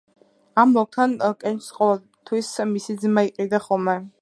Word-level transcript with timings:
ამ 0.61 0.71
ოლქიდან 0.83 1.13
კენჭს 1.43 1.67
ყოველთვის 1.77 2.51
მისი 2.73 2.97
ძმა 3.05 3.27
იყრიდა 3.29 3.65
ხოლმე. 3.69 3.97